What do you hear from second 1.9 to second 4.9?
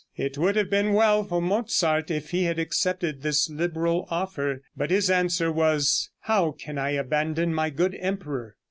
if he had accepted this liberal offer; but